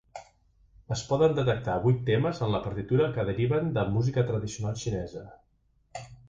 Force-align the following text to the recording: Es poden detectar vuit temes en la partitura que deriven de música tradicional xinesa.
Es 0.95 1.01
poden 1.09 1.35
detectar 1.39 1.75
vuit 1.83 1.99
temes 2.07 2.41
en 2.45 2.53
la 2.55 2.61
partitura 2.63 3.11
que 3.19 3.27
deriven 3.29 3.69
de 3.77 3.85
música 3.99 4.25
tradicional 4.31 4.81
xinesa. 4.87 5.25